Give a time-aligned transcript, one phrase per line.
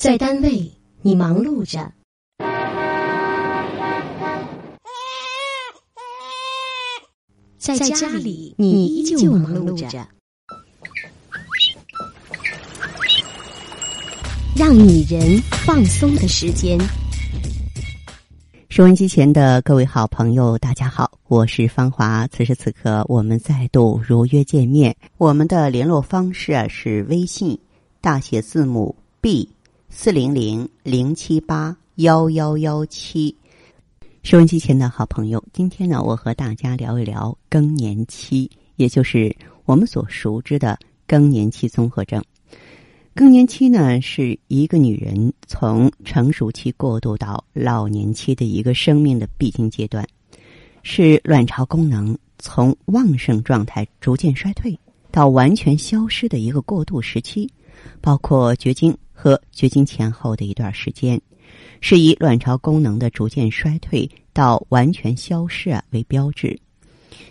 [0.00, 0.72] 在单位，
[1.02, 1.92] 你忙碌着；
[7.58, 10.08] 在家里，你依旧忙碌着。
[14.56, 16.78] 让女人放松的时间。
[18.70, 22.26] 收音机前的各位好朋友，大家好，我是芳华。
[22.28, 24.96] 此时此刻，我们再度如约见面。
[25.18, 27.58] 我们的联络方式啊是微信
[28.00, 29.46] 大写字母 B。
[29.92, 33.34] 四零零零七八幺幺幺七，
[34.22, 39.34] 收音机前的好朋友，今天呢，我和大家聊一聊更年期，也就是
[39.64, 42.22] 我们所熟知的更年期综合症。
[43.14, 50.06] 更年期呢，是一个女人从成熟期过渡到老年期的一个生命的必经阶段，
[50.84, 54.78] 是卵巢功能从旺盛状态逐渐衰退
[55.10, 57.52] 到完全消失的一个过渡时期，
[58.00, 58.96] 包括绝经。
[59.20, 61.20] 和绝经前后的一段时间，
[61.82, 66.58] 是以卵巢功能的逐渐衰退到完全消失啊为标志。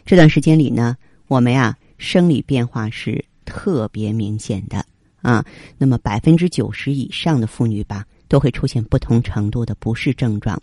[0.06, 0.96] 这段时间里呢，
[1.28, 4.86] 我们呀生理变化是特别明显的
[5.24, 5.44] 啊。
[5.80, 10.62] 那么百分之九十以上的妇女吧，都会出现不同程度的不适症状。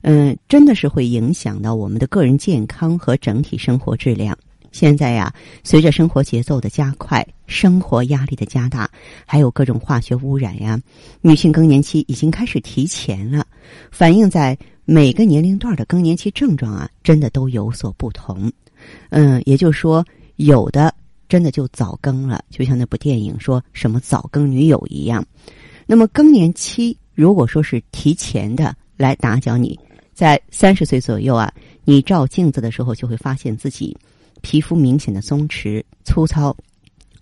[0.00, 4.34] 嗯，真的是会影响到我们的个人健康和整体生活质量。
[4.76, 5.32] 现在呀，
[5.64, 8.90] 随着生活节奏的加快，生活压力的加大，
[9.24, 10.78] 还有各种化学污染呀，
[11.22, 13.46] 女性更年期已经开始提前了。
[13.90, 14.54] 反映在
[14.84, 18.52] 每个年龄段的更年期症状啊，真的都有所不同。
[19.08, 20.04] 嗯，也就是说，
[20.36, 20.94] 有的
[21.26, 25.24] 真的就早更了，就像那部电影说什么“早更女友”一样。
[25.86, 29.80] 那么更年期如果说是提前的来打搅你，
[30.12, 31.50] 在三十岁左右啊，
[31.86, 33.96] 你照镜子的时候就会发现自己。
[34.46, 36.56] 皮肤明显的松弛、粗糙、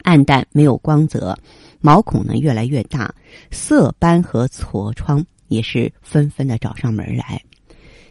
[0.02, 1.34] 暗淡，没有光泽，
[1.80, 3.14] 毛孔呢越来越大，
[3.50, 7.42] 色斑和痤疮也是纷纷的找上门来。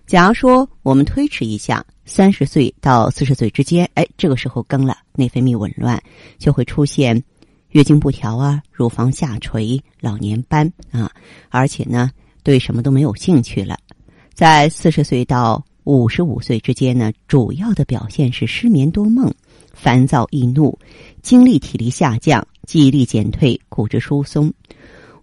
[0.08, 6.02] 假如说我们推迟一下，三十岁到四十岁之间，哎，这个时候更了，内分泌紊乱，
[6.40, 7.24] 就会出现
[7.70, 11.12] 月经不调啊、乳房下垂、老年斑啊，
[11.50, 12.10] 而且呢，
[12.42, 13.78] 对什么都没有兴趣了。
[14.34, 19.34] 在四十岁到五十五岁之间呢，主要的表现是失眠多梦、
[19.74, 20.78] 烦躁易怒、
[21.22, 24.54] 精力体力下降、记忆力减退、骨质疏松。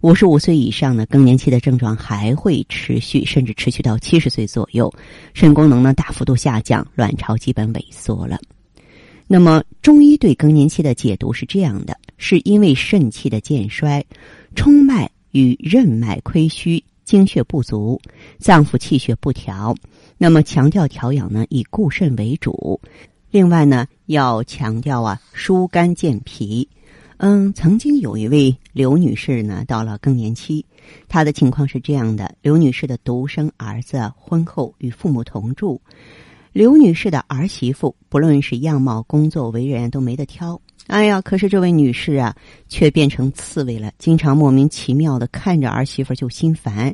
[0.01, 4.91] 五十五岁以上呢，更年期的症状还会持续，甚至持续到七十岁左右，
[5.33, 8.39] 肾功能呢大幅度下降，卵巢基本萎缩了。
[9.27, 14.03] 那么，中医对更年期的解读是这样的：是因为肾气的渐衰，
[14.55, 18.01] 冲脉与任脉亏虚，精血不足，
[18.39, 19.75] 脏腑气血不调。
[20.23, 22.79] 那么强调调养呢，以固肾为主。
[23.31, 26.69] 另外呢，要强调啊，疏肝健脾。
[27.17, 30.63] 嗯，曾经有一位刘女士呢，到了更年期，
[31.09, 35.81] 她的情况是这样的：刘女士的独生儿子婚后与父母同住，
[36.53, 40.61] 刘女士的儿媳妇不论是样貌、工作、为人都没得挑。
[40.91, 42.35] 哎呀，可是这位女士啊，
[42.67, 46.93] 却变成刺猬了，经常莫名其妙的看着儿媳妇就心烦。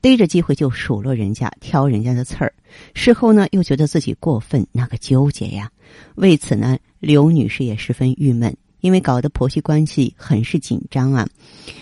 [0.00, 2.54] 逮着机会就数落人家，挑人家的刺儿，
[2.94, 5.68] 事后呢又觉得自己过分，那个纠结呀。
[6.14, 11.26] 为此呢，刘女士也十分郁闷，因为搞得婆媳关系很是紧张啊。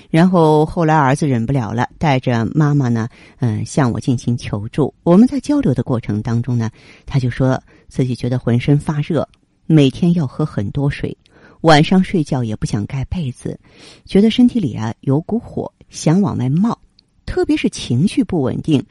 [0.09, 3.07] 然后后来儿子忍不了了，带着妈妈呢，
[3.41, 4.95] 嗯，向我进行求助。
[5.03, 6.71] 我们在交流的过程当中呢，
[7.05, 9.29] 他就说自己觉得浑身发热，
[9.67, 11.17] 每天要喝很多水，
[11.63, 13.59] 晚上睡觉也不想盖被子，
[14.05, 16.79] 觉得身体里啊有股火想往外冒。
[17.27, 18.85] 特别是情绪不稳定，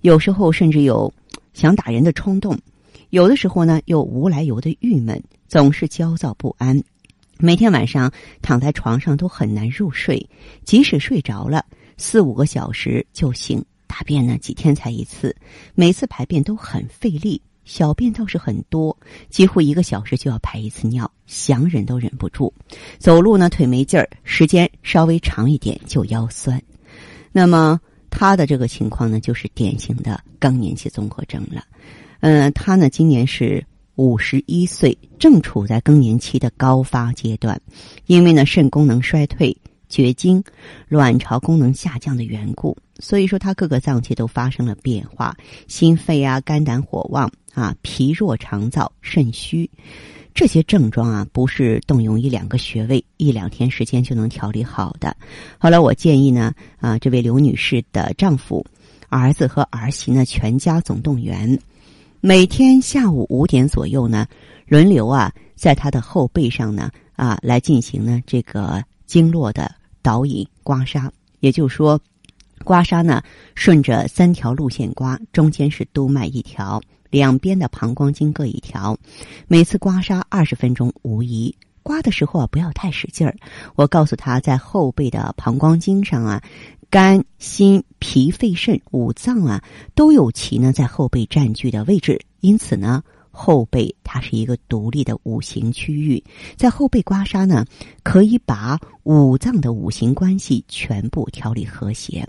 [0.00, 1.12] 有时候甚至有
[1.52, 2.58] 想打人的冲动，
[3.10, 6.82] 有的时候呢又无来由的郁闷，总是焦躁不安。
[7.38, 8.12] 每天晚上
[8.42, 10.28] 躺在床上都很难入睡，
[10.64, 11.64] 即使睡着了
[11.96, 13.64] 四五个小时就醒。
[13.86, 15.36] 大便呢几天才一次，
[15.76, 18.96] 每次排便都很费力，小便倒是很多，
[19.28, 22.52] 几乎一个小时就要排一次尿，想忍都忍不住。
[22.98, 26.62] 走路呢腿没劲儿，时间稍微长一点就腰酸。
[27.32, 27.80] 那么
[28.10, 31.64] 他的这个情况呢，就是典型的更年期综合症了。
[32.20, 33.64] 嗯，他呢今年是
[33.96, 37.60] 五十一岁，正处在更年期的高发阶段。
[38.06, 39.56] 因为呢肾功能衰退、
[39.88, 40.42] 绝经、
[40.88, 45.36] 卵巢功能下降的缘故，所以说他各个脏器都发生了变化，
[45.66, 49.70] 心肺啊、肝胆火旺啊、脾弱肠燥、肾虚。
[50.34, 55.16] 这些症状啊，不是动用一两个穴位、一两天时间就能调理好的。
[55.58, 58.66] 后来我建议呢，啊，这位刘女士的丈夫、
[59.08, 61.56] 儿子和儿媳呢，全家总动员，
[62.20, 64.26] 每天下午五点左右呢，
[64.66, 69.72] 轮流啊，在她的后背上呢，啊，来进行呢这个经络的
[70.02, 71.08] 导引刮痧。
[71.38, 72.00] 也就是说，
[72.64, 73.22] 刮痧呢
[73.54, 76.80] 顺着三条路线刮，中间是督脉一条，
[77.14, 78.98] 两边的膀胱经各一条，
[79.46, 81.56] 每次刮痧二十分钟无疑。
[81.84, 83.36] 刮的时候啊，不要太使劲儿。
[83.76, 86.42] 我告诉他在后背的膀胱经上啊，
[86.90, 89.62] 肝、心、脾、肺、肾五脏啊
[89.94, 93.04] 都有其呢在后背占据的位置，因此呢。
[93.36, 96.22] 后背它是一个独立的五行区域，
[96.56, 97.64] 在后背刮痧呢，
[98.04, 102.28] 可以把五脏的五行关系全部调理和谐。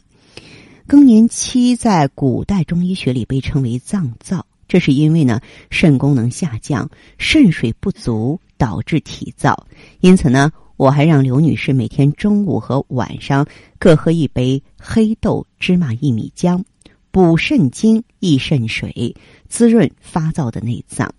[0.87, 4.41] 更年期在古代中医学里被称为脏燥，
[4.75, 5.39] 这是因为呢
[5.69, 9.55] 肾功能下降，肾水不足导致体燥。
[10.01, 13.47] 因此呢，我还让刘女士每天中午和晚上
[13.79, 16.61] 各喝一杯黑豆芝麻薏米浆。
[17.09, 19.15] 补肾精、益肾水，
[19.47, 21.09] 滋润发燥的内脏。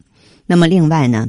[0.44, 1.26] 那么，另外呢，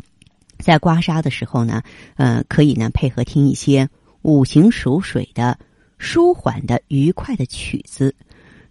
[0.59, 1.81] 在刮痧的时候呢，
[2.17, 3.87] 呃，可以呢配合听一些
[4.23, 5.57] 五行属水的
[5.97, 8.13] 舒缓的、愉快的曲子。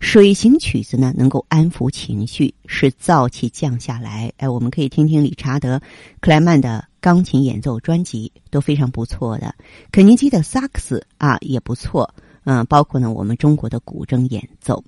[0.07, 4.33] 水形曲子呢，能够安抚情绪，使燥气降下来。
[4.37, 5.79] 哎，我们可以听听理查德·
[6.21, 9.53] 克莱曼的钢琴演奏专辑，都非常不错的。
[9.91, 12.15] 肯尼基的萨克斯啊，也不错。
[12.45, 14.85] 嗯，包括呢，我们中国的古筝演奏。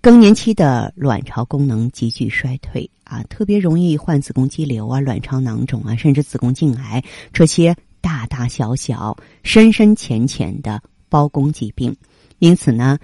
[0.00, 11.96] 更年期的卵巢功能急剧衰退啊，特别容易患子宫肌瘤啊、卵巢囊肿啊，甚至子宫颈癌这些大大小小、深深浅浅的包宫疾病。
[12.38, 12.96] 因此呢，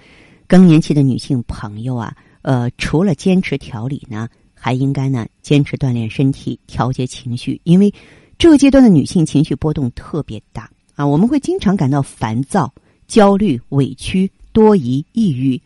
[0.49, 7.93] 更年期的女性朋友啊，呃，除了坚持调理呢，还应该呢坚持锻炼身体、调节情绪，因为
[8.37, 12.73] 这个阶段的女性情绪波动特别大啊，我们会经常感到烦躁、
[13.07, 14.29] 焦虑、委屈。
[14.51, 15.61] 多疑、抑郁。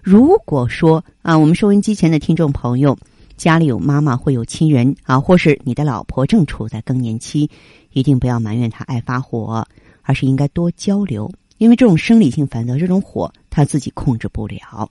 [0.00, 2.96] 如果说啊，我们收音机前的听众朋友
[3.36, 7.50] 家里有妈妈，会有亲人啊，或是你的老婆正处在更年期，
[7.92, 9.66] 一定不要埋怨她爱发火，
[10.02, 14.88] 而是应该多交流，因为这种生理性烦躁，这种火他自己控制不了。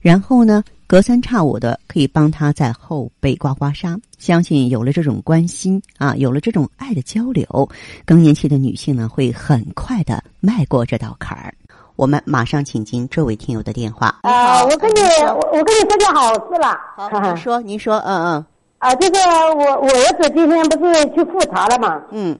[0.00, 4.00] 然后呢，隔三差五的可以帮他在后背刮刮痧。
[4.16, 7.68] 相信有了这种关心啊，有了这种爱的交流，
[8.04, 11.52] 更年期的女性呢，会很快的迈过这道坎儿。
[11.96, 14.20] 我们马上请进这位听友的电话。
[14.22, 16.78] 啊，我跟你我我跟你说件好事了。
[16.96, 18.46] 好，您说，您说，嗯嗯。
[18.78, 19.20] 啊，就是
[19.56, 22.00] 我我儿子今天不是去复查了嘛？
[22.12, 22.38] 嗯。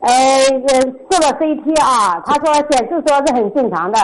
[0.00, 0.10] 呃，
[1.10, 3.98] 做了 CT 啊，他说显示说是很正常的。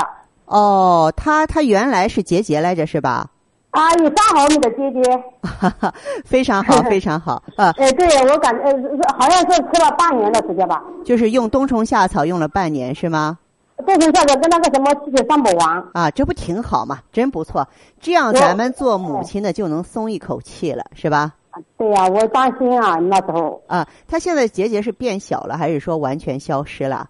[0.47, 3.27] 哦，他他原来是结节来着是吧？
[3.71, 5.03] 啊，有三毫米的结节。
[5.43, 5.95] 哈哈，
[6.25, 7.73] 非常好，非常好啊。
[7.79, 8.73] 呃，对我感呃
[9.19, 10.83] 好像是吃了半年的时间吧。
[11.05, 13.39] 就是用冬虫夏草用了半年是吗？
[13.87, 16.99] 冬虫夏草跟那个什么吸血三宝王啊，这不挺好嘛？
[17.13, 17.67] 真不错，
[18.01, 21.33] 这样咱们做母亲的就能松一口气了，是吧？
[21.77, 27.09] 对呀，我担心啊，那时候啊，他现在结节是变小了，还是说完全消失了？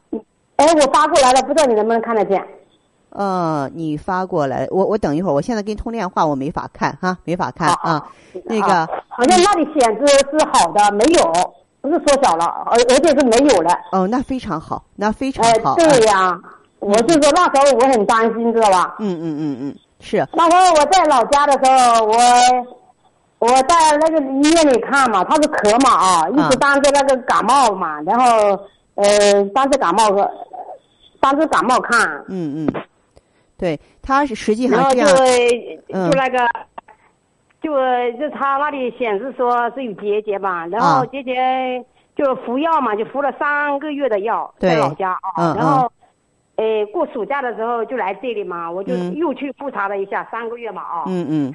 [0.56, 2.42] 哎，我发过来了，不知道你能不能看得见？
[3.10, 8.04] 呃，你发过来，我我等一会儿，我现在跟你通电话，我没法看哈，没法看啊。
[8.44, 11.32] 那个好像那里显示是好的，没有，
[11.80, 13.72] 不是缩小了，而而且是没有了。
[13.92, 15.74] 哦，那非常好，那非常好。
[15.76, 16.38] 对呀。
[16.80, 18.96] 我就说那时候我很担心，知道吧？
[18.98, 20.26] 嗯嗯嗯嗯，是。
[20.34, 22.14] 那时候我在老家的时候，我
[23.44, 28.58] 我在那个医院里看嘛，他是咳嘛啊，一直当着那个感冒嘛，然后
[28.94, 30.30] 呃当着感冒和
[31.20, 32.24] 当着感冒看。
[32.28, 32.82] 嗯嗯，
[33.58, 35.06] 对，他是实际上这样。
[35.06, 36.38] 然后就就那个，
[37.60, 37.72] 就
[38.18, 41.84] 就他那里显示说是有结节嘛，然后结节
[42.16, 45.90] 就服药嘛，就服了三个月的药，在老家啊，然后。
[46.56, 51.02] 诶，过暑假的时候就来这里嘛，我就又去复查了一下，三个月嘛啊。
[51.08, 51.54] 嗯嗯。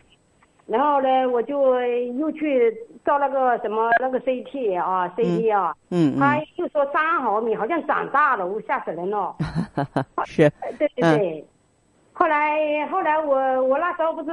[0.70, 1.82] 然后呢，我就
[2.20, 2.72] 又去
[3.04, 5.74] 照那个什么那个 CT 啊，CT 啊。
[5.90, 6.20] 嗯嗯。
[6.20, 9.36] 他又说三毫米，好像长大了，我吓死人了。
[10.26, 10.50] 是。
[10.78, 11.48] 对对对。
[12.14, 14.30] 后来后来我我那时候不是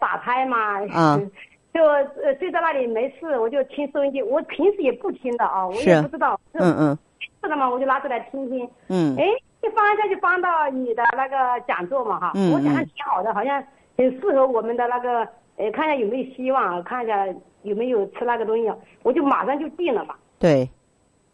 [0.00, 0.78] 打胎嘛。
[0.94, 1.30] 嗯。
[1.72, 1.80] 就
[2.38, 4.22] 睡在那里没事，我就听收音机。
[4.22, 6.38] 我平时也不听的啊，我也不知道。
[6.52, 6.98] 嗯嗯。
[7.42, 8.68] 是的嘛，我就拿出来听听。
[8.88, 9.16] 嗯。
[9.16, 9.24] 哎。
[9.60, 13.60] 一放下就放到你的那个讲座嘛哈，我讲的挺好的，好像
[13.96, 15.26] 很适合我们的那个，
[15.58, 17.26] 呃，看一下有没有希望，看一下
[17.62, 18.72] 有没有吃那个东西，
[19.02, 20.14] 我就马上就定了嘛。
[20.38, 20.68] 对，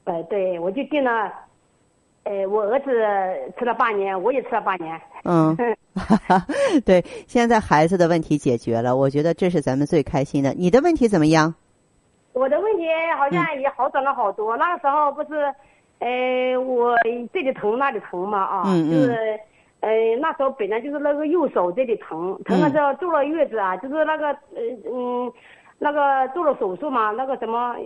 [0.05, 1.33] 呃，对，我就定了，
[2.25, 2.91] 呃，我儿子
[3.59, 5.01] 吃了半年，我也吃了半年。
[5.25, 5.57] 嗯，
[6.85, 10.53] 对，现在孩子的问题解决了，我觉得这是咱们最开心的。
[10.55, 11.55] 你的问题怎么样？
[12.33, 12.85] 我的问题
[13.17, 15.55] 好像也好转了好多，那个时候不是。
[16.01, 16.95] 呃，我
[17.33, 19.39] 这里疼那里疼嘛啊，就是，
[19.85, 25.31] 呃，那时候本来就是那个右手这里疼，疼了之后坐了月子啊，就是那个呃嗯，
[25.79, 27.77] 那个做了手术嘛，那个什么，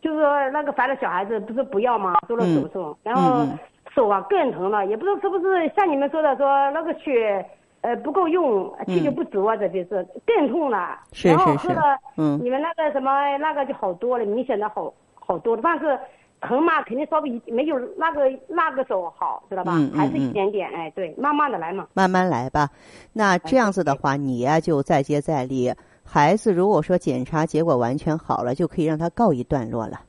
[0.00, 3.46] 就是那个怀了小孩子不是不要嘛，做了手术，然后
[3.94, 7.44] 手啊更疼了，也不知道是不是像你们说的说那个血
[7.82, 10.98] 呃不够用，气血不足啊，这就是更痛了。
[11.12, 11.34] 是是是。
[11.34, 11.98] 然后喝了
[12.42, 15.98] 你们那个什么那个就好多了，明显的好好多了，但是。
[16.42, 19.72] 疼嘛，肯定稍微没有那个那个手好，知道吧？
[19.94, 21.86] 还是一点点，哎，对，慢慢的来嘛。
[21.94, 22.68] 慢慢来吧。
[23.12, 25.72] 那这样子的话，你呀就再接再厉。
[26.04, 30.00] 孩子如果说检查结果完全好了，就可以让他告一段落了。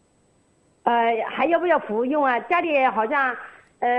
[0.83, 0.93] 呃，
[1.29, 2.39] 还要不要服用啊？
[2.41, 3.33] 家里好像
[3.79, 3.89] 呃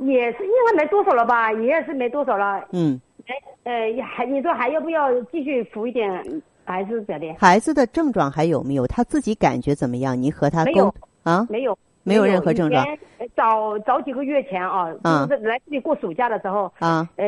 [0.00, 2.64] 也是应该没多少了吧，也是没多少了。
[2.72, 3.00] 嗯。
[3.26, 6.42] 哎，呃，还你说还要不要继续服一点？
[6.66, 7.34] 还是咋的？
[7.38, 8.86] 孩子的症状还有没有？
[8.86, 10.20] 他自己感觉怎么样？
[10.20, 10.94] 你和他沟。
[11.24, 12.86] 啊，没有，没有任何症状。
[13.34, 14.92] 早早几个月前啊，
[15.26, 17.26] 就是来这里过暑假的时候啊，呃，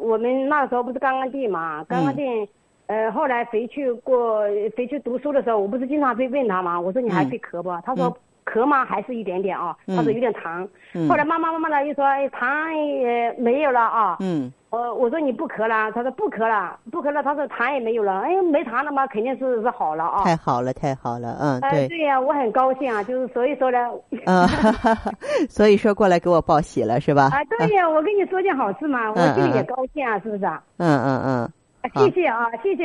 [0.00, 2.48] 我们那时候不是刚刚定嘛，刚刚定，
[2.86, 4.42] 呃，后来回去过
[4.76, 7.70] 回去读书的时候，我不是经常会问他嘛，我说你还会咳不？
[7.84, 8.16] 他说
[8.46, 8.84] 咳嘛？
[8.86, 10.66] 还是一点点啊，他说有点痰。
[11.08, 12.72] 后来慢慢慢慢的又说痰
[13.02, 14.16] 也没有了啊。
[14.20, 14.50] 嗯。
[14.68, 17.22] 我我说你不咳了，他说不咳了，不咳了。
[17.22, 20.24] 他说痰也没有了，哎，没痰了嘛，肯定是是好了啊。
[20.24, 21.88] 太好了，太好了，嗯，对。
[21.88, 23.78] 对呀，我很高兴啊，就是所以说呢。
[24.26, 24.46] 嗯，
[25.48, 27.30] 所以说过来给我报喜了是吧？
[27.32, 30.62] 啊，对呀，我跟你说件好事嘛，我心里也高兴啊，是不是啊？
[30.78, 31.52] 嗯嗯嗯。
[31.94, 32.84] 谢谢啊，谢谢。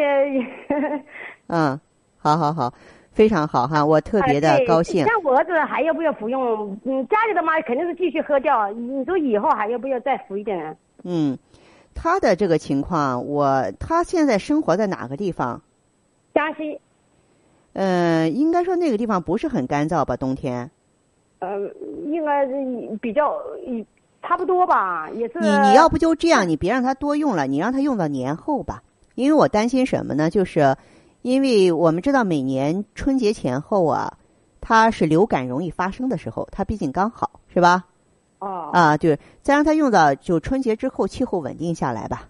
[1.50, 1.77] 嗯，
[2.20, 2.72] 好好好，
[3.12, 5.06] 非常好哈，我特别的高兴。
[5.06, 6.77] 像我儿子还要不要服用？
[6.86, 8.72] 嗯，家里的嘛肯定是继续喝掉。
[8.72, 10.75] 你说以后还要不要再服一点呢？
[11.03, 11.38] 嗯。
[11.94, 15.62] 他的这个情况，我他现在生活在哪个地方？
[16.34, 16.80] 江西。
[17.74, 20.15] 呃，应该说那个地方不是很干燥吧？
[20.15, 20.72] 冬天。
[21.39, 21.60] 呃，
[22.06, 22.53] 应该是
[23.01, 23.38] 比较
[24.24, 25.39] 差不多吧，也是。
[25.41, 28.82] 你你要不就这样，你别让他多用了，你让他用到年后吧。
[29.15, 30.30] 因为我担心什么呢？
[30.30, 30.77] 就是
[31.22, 34.18] 因为我们知道每年春节前后啊，
[34.60, 37.86] 它是流感容易发生的时候，它毕竟刚好是吧？
[38.40, 42.28] 哦啊，对，再让它用到就春节之后，气候稳定下来吧。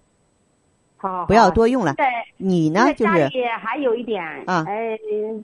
[0.97, 1.95] 好，不要多用了。
[2.37, 2.93] 你呢？
[2.93, 4.97] 就是家里还有一点啊，哎，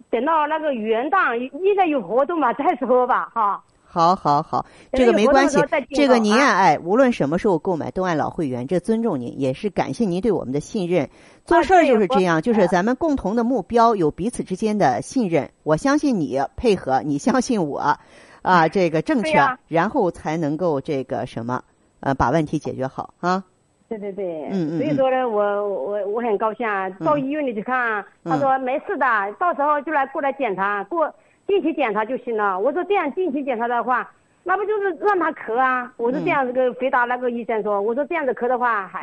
[0.10, 3.64] 等到那个元旦应该有活动吧，再说吧，哈。
[3.90, 5.60] 好好好，这个没关系。
[5.92, 11.10] 这个您啊，哎，无论什么时候购买都按老会员，这尊重您，也是感谢您对我们的信任。
[11.46, 15.50] 做事儿就是这样，就是咱们共同的目标，有彼此之间的信任。
[15.64, 17.98] 我相信你配合，你相信我。
[18.42, 21.64] 啊， 这个正确，然后才能够这个什么，
[22.02, 23.44] 呃，把问题解决好啊。
[23.90, 24.78] 对对对，嗯嗯。
[24.78, 29.06] 所以说呢，我我我很高兴啊，到医院里去看，他说没事的，
[29.40, 31.14] 到时候就来过来检查，过
[31.48, 32.60] 定期检查就行了。
[32.60, 34.12] 我说这样定期检查的话，
[34.44, 35.92] 那不就是让他咳啊？
[35.98, 39.02] 我是这样子个回答那个医生说，我说这样子咳的话还。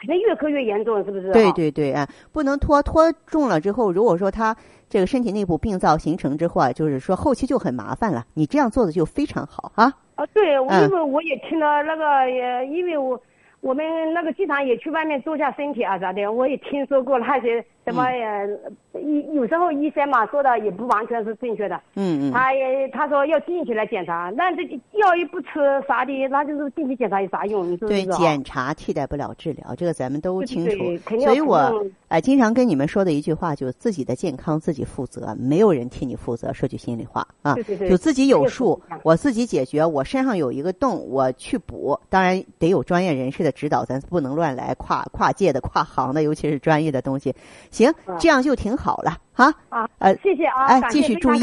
[0.00, 1.32] 肯定越咳越严重，是不是？
[1.32, 4.56] 对对对，啊，不能拖拖重了之后，如果说他
[4.88, 8.24] 这个身体内部病灶形成之后啊，就是说后期就很麻烦了。
[8.34, 9.92] 你这样做的就非常好啊。
[10.14, 13.20] 啊，对，因为我也听了那个，也因为我。
[13.60, 13.84] 我们
[14.14, 18.46] 那个经常也去外面做下身体啊啥的，我也听说过那些什么呀，
[18.94, 21.80] 医有时候医生嘛说的也不完全是正确的。
[21.96, 22.32] 嗯嗯。
[22.32, 24.62] 他也他说要定期来检查，那这
[24.98, 25.48] 药也不吃
[25.88, 27.68] 啥的，那就是定期检查有啥用？
[27.68, 31.18] 你说对，检查替代不了治疗，这个咱们都清楚。
[31.18, 36.52] 所以我哎经常跟你们说的一句话，就是自己的健康自己负责，没有人替你负责。
[36.52, 37.54] 说句心里话啊，
[37.88, 39.84] 就自己有数，我自己解决。
[39.84, 43.58] 我身上有一个洞，我去补，当然得有专业人士的。
[43.58, 47.34] 指导咱不能乱来，跨跨界的、跨行的，尤其是专业的东西。
[47.70, 49.52] 行，这样就挺好了哈。
[49.68, 51.42] 啊，呃，谢谢啊，哎，继续注意。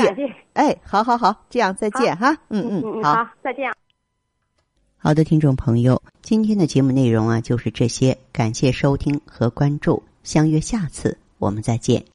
[0.54, 2.38] 哎，好好好，这样再见哈。
[2.50, 3.72] 嗯嗯，好，再见。
[4.98, 12.14] 好的，听众朋友，今天的节目内容啊就是这些，感谢收听和关注，相约下次我们再见。